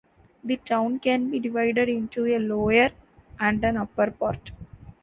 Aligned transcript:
The 0.43 0.57
town 0.57 0.97
can 0.97 1.29
be 1.29 1.37
divided 1.39 1.87
into 1.87 2.25
a 2.25 2.39
lower 2.39 2.89
and 3.39 3.63
an 3.63 3.77
upper 3.77 4.09
part. 4.09 4.49